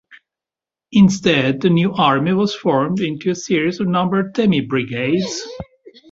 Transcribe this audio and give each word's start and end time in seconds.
Instead, 0.91 1.61
the 1.61 1.69
new 1.69 1.93
army 1.93 2.33
was 2.33 2.55
formed 2.55 2.99
into 3.01 3.29
a 3.29 3.35
series 3.35 3.79
of 3.79 3.87
numbered 3.87 4.33
"demi-brigades". 4.33 5.47